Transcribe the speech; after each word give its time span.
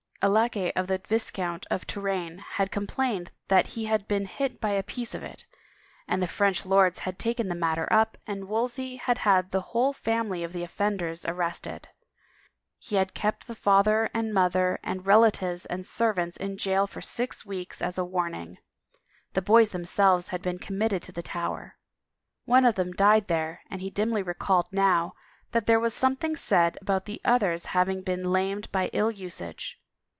A 0.23 0.29
laquay 0.29 0.71
of 0.75 0.85
the 0.85 0.99
Viscount 0.99 1.65
de 1.71 1.79
Touraine. 1.79 2.45
had 2.57 2.69
complained 2.69 3.31
that 3.47 3.65
he 3.73 3.85
had 3.85 4.07
been 4.07 4.27
hit 4.27 4.61
by 4.61 4.69
a 4.69 4.83
piece 4.83 5.15
of 5.15 5.23
it, 5.23 5.47
and 6.07 6.21
the 6.21 6.27
French 6.27 6.63
lords 6.63 6.99
had 6.99 7.17
taken 7.17 7.47
the 7.49 7.55
matter 7.55 7.91
up 7.91 8.19
and 8.27 8.47
Wolsey 8.47 8.97
had 8.97 9.17
had 9.25 9.49
the 9.49 9.61
whole 9.73 9.93
family 9.93 10.41
6f 10.41 10.51
the 10.51 10.61
offenders 10.61 11.25
arrested. 11.25 11.87
He 12.77 12.97
had 12.97 13.15
kept 13.15 13.47
the 13.47 13.55
father 13.55 14.11
and 14.13 14.31
mother 14.31 14.77
and 14.83 15.07
relatives 15.07 15.65
and 15.65 15.83
servants 15.87 16.37
in 16.37 16.55
jail 16.55 16.85
for 16.85 17.01
six 17.01 17.43
weeks, 17.43 17.81
as 17.81 17.97
a 17.97 18.05
warning; 18.05 18.59
the 19.33 19.41
boys 19.41 19.71
themselves 19.71 20.27
had 20.27 20.43
been 20.43 20.59
committed 20.59 21.01
to 21.01 21.11
the 21.11 21.23
Tower. 21.23 21.77
One 22.45 22.63
of 22.65 22.75
them 22.75 22.91
died 22.91 23.25
there 23.27 23.61
and 23.71 23.81
he 23.81 23.89
dimly 23.89 24.21
recalled 24.21 24.67
now 24.71 25.15
that 25.51 25.65
there 25.65 25.79
was 25.79 25.95
something 25.95 26.35
said 26.35 26.77
about 26.79 27.05
the 27.05 27.21
other's 27.25 27.65
hav 27.73 27.89
ing 27.89 28.03
been 28.03 28.31
lamed 28.31 28.71
by 28.71 28.91
ill 28.93 29.09
usage. 29.09 29.79